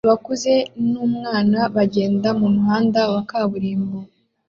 [0.07, 0.53] Abakuze
[0.91, 3.97] n'umwana bagenda mumuhanda wa kaburimbo